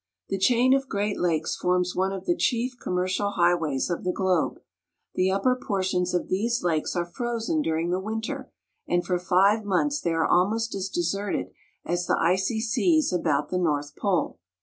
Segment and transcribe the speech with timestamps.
[0.29, 4.11] The chain of Great Lakes forms one of the chief com mercial highways of the
[4.11, 4.59] globe.
[5.13, 8.51] The upper portions of these lakes are frozen during the winter,
[8.87, 11.51] and for five months they are almost as deserted
[11.85, 14.39] as the icy seas about the north pole.